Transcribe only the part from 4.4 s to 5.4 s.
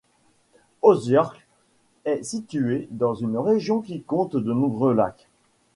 nombreux lacs.